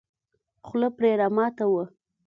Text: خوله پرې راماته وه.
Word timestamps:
خوله 0.65 0.89
پرې 0.97 1.11
راماته 1.19 1.65
وه. 1.71 1.83